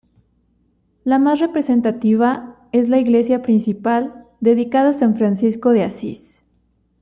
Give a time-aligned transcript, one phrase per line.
[1.03, 6.41] La más representativa es la iglesia principal dedicada a San Francisco de Asís.